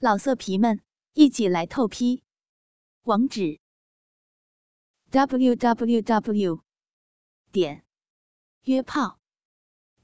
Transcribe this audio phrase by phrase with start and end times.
[0.00, 0.80] 老色皮们，
[1.14, 2.22] 一起来透批！
[3.02, 3.58] 网址
[5.10, 6.62] ：w w w
[7.50, 7.84] 点
[8.62, 9.18] 约炮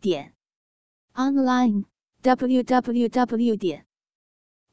[0.00, 0.34] 点
[1.12, 1.84] online
[2.22, 3.86] w w w 点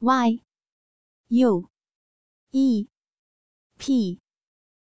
[0.00, 0.42] y
[1.28, 1.70] u
[2.50, 2.88] e
[3.78, 4.20] p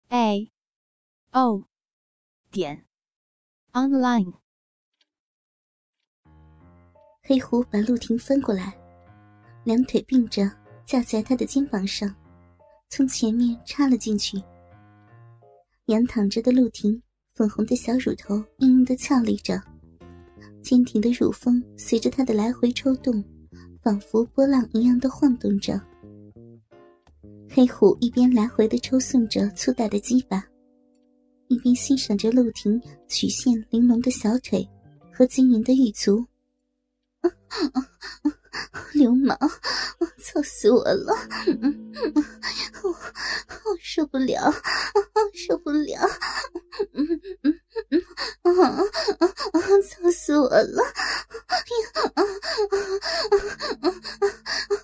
[0.09, 0.52] a
[1.32, 1.70] o
[2.52, 2.86] 点
[3.71, 4.34] online。
[7.21, 8.86] 黑狐把陆婷翻过来。
[9.68, 10.49] 两腿并着
[10.86, 12.16] 架在他的肩膀上，
[12.88, 14.41] 从前面插了进去。
[15.88, 17.03] 仰躺着的陆婷，
[17.35, 19.62] 粉红的小乳头硬硬的翘立着，
[20.63, 23.21] 坚挺的乳峰随着他的来回抽动，
[23.81, 25.77] 仿佛波浪一样的晃动着。
[27.49, 30.41] 黑虎一边来回的抽送着粗大的鸡巴，
[31.49, 34.65] 一边欣赏着陆婷曲线玲珑的小腿
[35.12, 36.26] 和晶莹的玉足。
[38.93, 39.38] 流氓，
[40.20, 41.13] 操死我了！
[42.84, 44.51] 我我受不了，
[45.34, 45.99] 受不了！
[49.84, 50.84] 操死我了！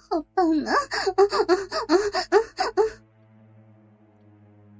[0.10, 0.74] 好棒啊！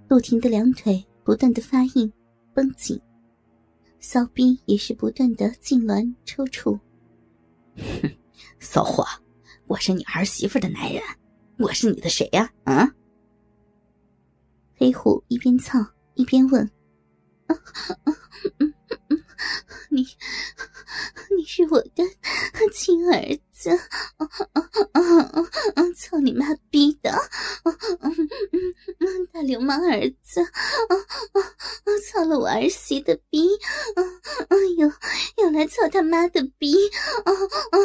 [0.10, 2.12] 陆婷的两腿不断的发硬、
[2.54, 3.02] 绷紧，
[4.00, 6.80] 骚逼也是不断的痉挛抽搐。
[8.64, 9.06] 骚货，
[9.68, 11.04] 我是你儿媳妇的男人，
[11.58, 12.50] 我是你的谁呀？
[12.64, 12.90] 啊！
[14.78, 16.72] 黑虎一边操一边问
[19.92, 20.02] ：“你，
[21.38, 22.04] 你是我的
[22.74, 23.70] 亲儿子？
[25.96, 27.12] 操你妈逼的！
[29.32, 30.96] 大流氓儿子，啊
[31.34, 33.50] 啊啊操了我儿媳的逼！
[34.78, 34.92] 又
[35.44, 36.76] 又来操他妈的逼！
[37.26, 37.78] 啊啊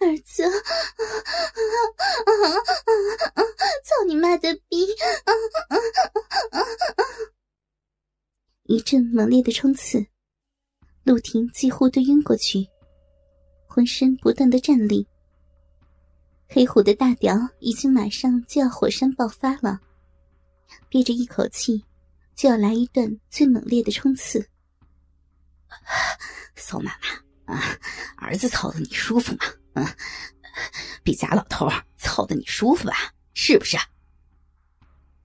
[0.00, 0.50] 儿子，啊
[2.26, 2.32] 啊
[3.34, 3.42] 啊
[3.84, 4.92] 操你妈的逼！
[5.24, 5.32] 啊
[5.68, 5.76] 啊
[6.50, 6.64] 啊啊
[8.64, 10.06] 一阵猛烈的冲刺，
[11.04, 12.68] 陆婷几乎都晕过去，
[13.66, 15.06] 浑身不断的颤栗。
[16.52, 19.78] 黑虎的大屌已经马上就要火山爆发了，
[20.88, 21.84] 憋着一口气，
[22.34, 24.44] 就要来一段最猛烈的冲刺。
[26.56, 26.90] 宋妈
[27.46, 27.78] 妈啊，
[28.16, 29.44] 儿子操的你舒服吗？
[29.74, 29.86] 嗯，
[31.04, 33.14] 比假老头操的你舒服吧？
[33.32, 33.76] 是不是？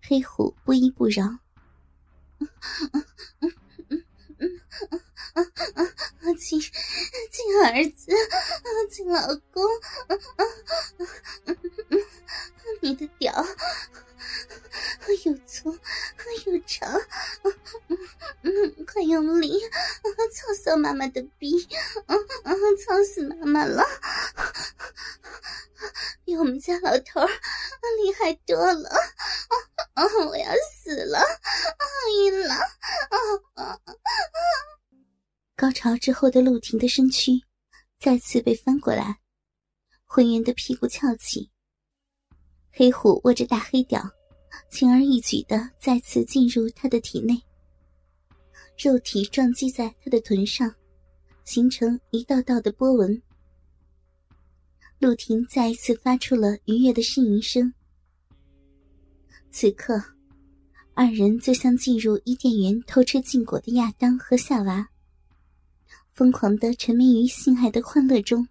[0.03, 1.39] 黑虎不依不饶。
[6.39, 6.71] 亲亲
[7.63, 8.11] 儿子，
[8.89, 9.63] 亲老公，
[12.81, 13.45] 你的屌
[15.23, 15.77] 又粗
[16.45, 17.01] 又长，
[18.91, 19.61] 快用力，
[20.33, 21.67] 操死妈妈的逼，
[22.85, 23.83] 操死妈妈了，
[26.23, 28.89] 比我们家老头厉害多了，
[29.95, 31.19] 我要死了，
[32.23, 32.55] 晕了。
[35.75, 37.33] 潮之后的陆婷的身躯
[37.99, 39.19] 再次被翻过来，
[40.05, 41.51] 浑圆的屁股翘起。
[42.71, 44.01] 黑虎握着大黑屌，
[44.71, 47.35] 轻而易举的再次进入他的体内，
[48.77, 50.73] 肉体撞击在他的臀上，
[51.43, 53.21] 形成一道道的波纹。
[54.99, 57.71] 陆婷再一次发出了愉悦的呻吟声。
[59.51, 60.01] 此刻，
[60.93, 64.89] 二人就像进入伊甸园偷吃禁果的亚当和夏娃。
[66.15, 68.47] 疯狂的沉迷于性爱的欢乐中，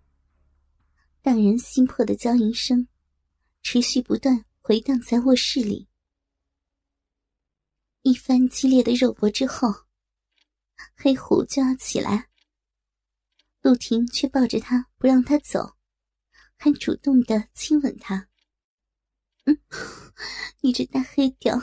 [1.23, 2.87] 让人心魄的娇吟声
[3.63, 5.89] 持续不断回荡在卧室里。
[8.03, 9.73] 一番激烈的肉搏之后，
[10.95, 12.29] 黑虎就要起来，
[13.63, 15.75] 陆婷却抱着他不让他走，
[16.59, 18.29] 还主动的亲吻他。
[19.47, 19.59] 嗯，
[20.61, 21.59] 你这大黑屌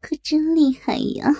[0.00, 1.30] 可真厉害呀！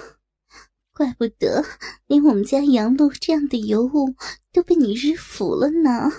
[0.92, 1.64] 怪不得
[2.06, 4.14] 连我们家杨露这样的尤物
[4.52, 6.10] 都被你日服了呢。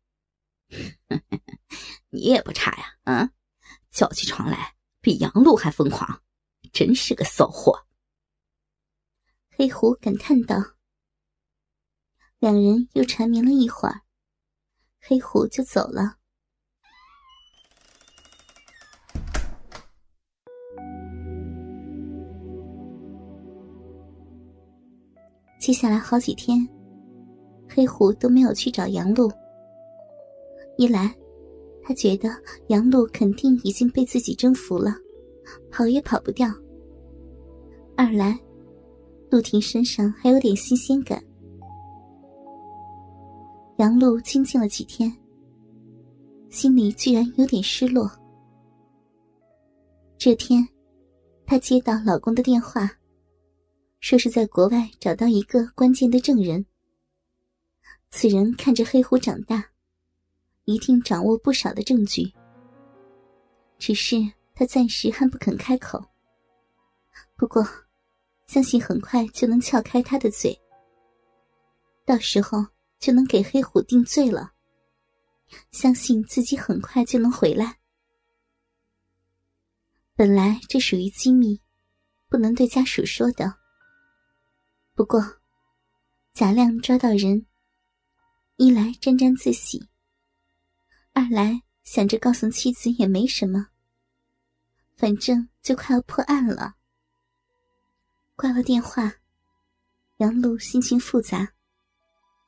[2.10, 3.30] 你也不差呀，啊，
[3.90, 6.22] 叫起床来比杨露还疯狂，
[6.72, 7.86] 真是个骚货。”
[9.50, 10.56] 黑狐感叹道。
[12.38, 14.02] 两人又缠绵了一会儿，
[15.00, 16.18] 黑狐就走了。
[25.66, 26.64] 接下来好几天，
[27.68, 29.28] 黑虎都没有去找杨露。
[30.76, 31.12] 一来，
[31.82, 32.30] 他觉得
[32.68, 34.94] 杨露肯定已经被自己征服了，
[35.68, 36.48] 跑也跑不掉；
[37.96, 38.38] 二来，
[39.28, 41.20] 陆婷身上还有点新鲜感。
[43.78, 45.12] 杨露清静了几天，
[46.48, 48.08] 心里居然有点失落。
[50.16, 50.64] 这天，
[51.44, 52.88] 她接到老公的电话，
[54.00, 56.64] 说是在国外找到一个关键的证人。
[58.10, 59.70] 此人看着黑虎长大，
[60.64, 62.32] 一定掌握不少的证据。
[63.78, 64.16] 只是
[64.54, 66.02] 他暂时还不肯开口。
[67.36, 67.66] 不过，
[68.46, 70.58] 相信很快就能撬开他的嘴，
[72.04, 72.64] 到时候
[72.98, 74.52] 就能给黑虎定罪了。
[75.72, 77.78] 相信自己很快就能回来。
[80.14, 81.60] 本来这属于机密，
[82.28, 83.58] 不能对家属说的。
[84.96, 85.22] 不过，
[86.32, 87.44] 贾亮抓到人，
[88.56, 89.90] 一来沾沾自喜，
[91.12, 93.66] 二来想着告诉妻子也没什么，
[94.96, 96.76] 反正就快要破案了。
[98.36, 99.12] 挂了电话，
[100.16, 101.52] 杨璐心情复杂，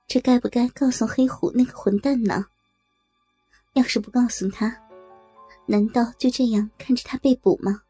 [0.07, 2.47] 这该不该告诉黑虎那个混蛋呢？
[3.75, 4.75] 要是不告诉他，
[5.67, 7.83] 难道就这样看着他被捕吗？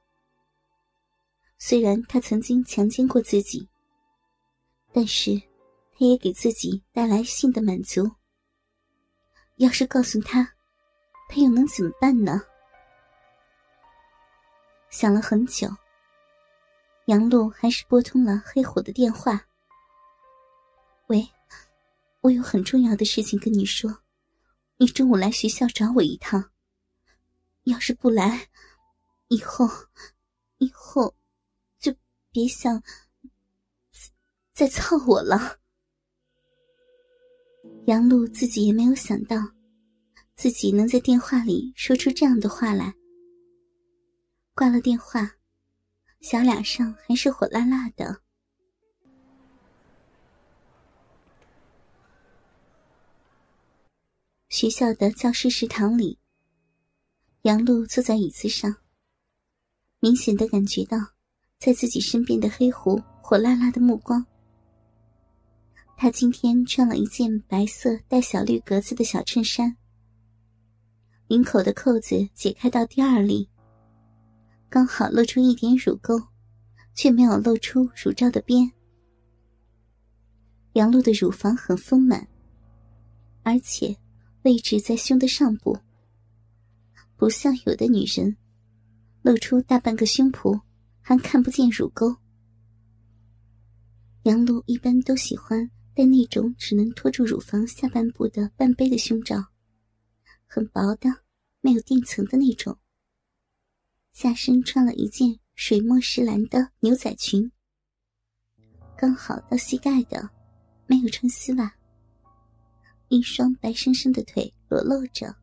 [1.59, 3.69] 虽然他曾经强奸过自己，
[4.99, 5.41] 但是
[5.97, 8.11] 他也给自己带来性的满足。
[9.59, 10.43] 要是告诉他，
[11.29, 12.43] 他又能怎么办呢？
[14.91, 15.69] 想了很久。
[17.07, 19.41] 杨璐还是拨通了黑虎的电话。
[21.07, 21.25] 喂，
[22.21, 24.01] 我有很重要的事情跟你说，
[24.79, 26.51] 你中午来学校找我一趟。
[27.63, 28.49] 要是不来，
[29.29, 29.69] 以后，
[30.57, 31.15] 以后，
[31.79, 31.95] 就
[32.33, 32.83] 别想
[34.59, 35.57] 在操我了。
[37.87, 39.37] 杨璐自己也没有想到，
[40.35, 42.93] 自己能在电话里说出这样的话来。
[44.57, 45.31] 挂了电话。
[46.23, 48.21] 小脸上还是火辣辣的。
[54.49, 56.19] 学校的教师食堂里，
[57.43, 58.75] 杨露坐在椅子上，
[60.01, 60.99] 明显的感觉到
[61.61, 64.27] 在自己身边的黑狐火辣辣的目光。
[66.01, 69.77] 他今天穿了一件白色带小绿格子的小衬衫，
[71.27, 73.51] 领口的扣子解开到第二粒。
[74.71, 76.17] 刚好露出一点乳沟，
[76.95, 78.71] 却没有露出乳罩的边。
[80.75, 82.29] 杨露的乳房很丰满，
[83.43, 83.97] 而且
[84.43, 85.77] 位置在胸的上部，
[87.17, 88.37] 不像有的女人
[89.23, 90.61] 露出大半个胸脯
[91.01, 92.15] 还看不见乳沟。
[94.23, 95.69] 杨璐一般都喜欢
[95.99, 99.45] 戴那种只能托住乳房下半部的半杯的胸罩，
[100.47, 101.11] 很薄的，
[101.61, 102.79] 没有垫层的那种。
[104.13, 107.51] 下身穿了一件水墨石蓝的牛仔裙，
[108.97, 110.31] 刚好到膝盖的，
[110.87, 111.75] 没有穿丝袜。
[113.09, 115.35] 一双白生生的腿裸露着，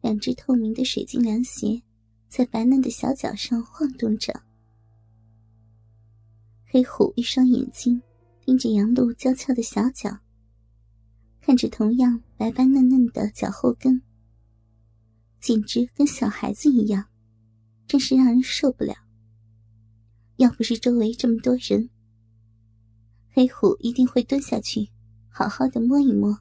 [0.00, 1.82] 两只透明的水晶凉鞋
[2.26, 4.32] 在白嫩的小脚上晃动着。
[6.64, 8.00] 黑虎一双眼睛
[8.46, 10.20] 盯着杨露娇俏的小脚，
[11.40, 14.00] 看着同样白白嫩嫩的脚后跟，
[15.40, 17.08] 简直跟小孩子一样。
[17.88, 18.94] 真是让人受不了。
[20.36, 21.90] 要不是周围这么多人，
[23.32, 24.90] 黑虎一定会蹲下去，
[25.28, 26.38] 好好的摸一摸。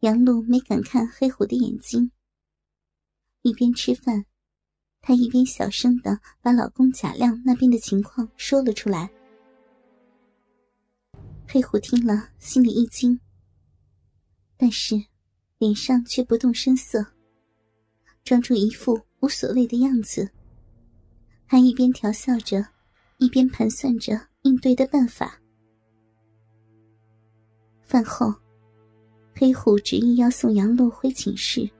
[0.00, 2.10] 杨露没敢看黑虎的眼睛，
[3.42, 4.24] 一边吃饭，
[5.02, 9.10] 她一边小声的把老公贾亮那边的情况说了出来。
[11.48, 13.18] 黑虎听了，心里一惊，
[14.56, 15.00] 但是
[15.58, 17.04] 脸上却不动声色。
[18.24, 20.28] 装出一副无所谓的样子，
[21.46, 22.66] 还一边调笑着，
[23.18, 25.40] 一边盘算着应对的办法。
[27.80, 28.34] 饭后，
[29.32, 31.70] 黑虎执意要送杨露回寝室。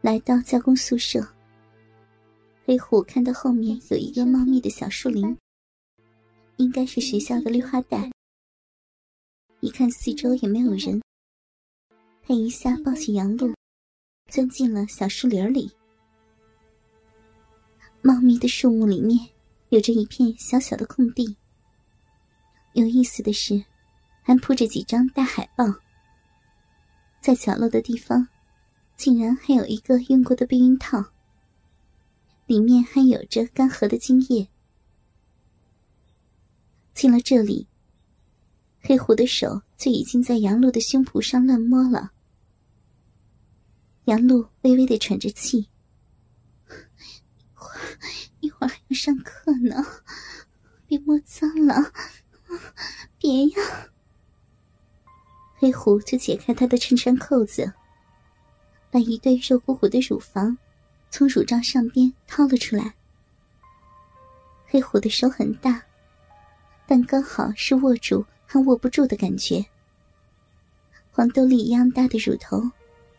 [0.00, 1.26] 来到教工宿舍，
[2.64, 5.36] 黑虎看到后面有一个茂密的小树林，
[6.56, 8.10] 应该是学校的绿化带。
[9.60, 11.00] 一看四周也没有人，
[12.22, 13.52] 他一下抱起杨露。
[14.30, 15.70] 钻进了小树林里，
[18.02, 19.28] 茂密的树木里面
[19.68, 21.36] 有着一片小小的空地。
[22.72, 23.62] 有意思的是，
[24.22, 25.64] 还铺着几张大海报。
[27.20, 28.26] 在角落的地方，
[28.96, 31.04] 竟然还有一个用过的避孕套，
[32.46, 34.48] 里面还有着干涸的精液。
[36.94, 37.66] 进了这里，
[38.80, 42.12] 黑虎的手就已经在杨露的胸脯上乱摸了。
[44.04, 45.68] 杨露微微的喘着气，
[46.68, 46.78] 一
[47.54, 47.98] 会儿
[48.40, 49.84] 一会儿还要上课呢，
[50.86, 51.92] 别摸脏了，
[53.18, 53.56] 别呀！
[55.56, 57.72] 黑虎就解开他的衬衫扣子，
[58.90, 60.56] 把一对肉乎乎的乳房
[61.10, 62.94] 从乳罩上边掏了出来。
[64.66, 65.82] 黑虎的手很大，
[66.86, 69.64] 但刚好是握住和握不住的感觉。
[71.10, 72.60] 黄豆粒一样大的乳头，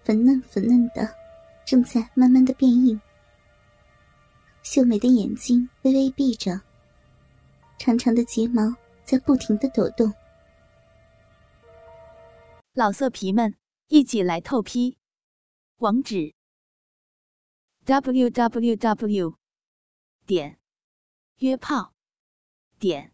[0.04, 1.10] 粉嫩粉嫩的，
[1.66, 3.00] 正在慢慢的变硬。
[4.64, 6.60] 秀美的眼睛微微闭着，
[7.78, 10.14] 长长的睫毛在不停的抖动。
[12.74, 13.56] 老色皮们，
[13.88, 14.98] 一起来透批！
[15.78, 16.34] 网址
[17.86, 19.36] ：w w w
[20.26, 20.58] 点
[21.38, 21.94] 约炮
[22.80, 23.14] 点